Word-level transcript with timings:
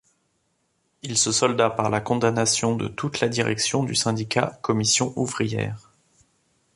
Il 1.03 1.15
se 1.15 1.31
solda 1.31 1.69
par 1.69 1.91
la 1.91 2.01
condamnation 2.01 2.75
de 2.75 2.87
toute 2.87 3.19
la 3.19 3.29
direction 3.29 3.83
du 3.83 3.93
syndicat 3.93 4.57
Commissions 4.63 5.13
Ouvrières. 5.15 5.91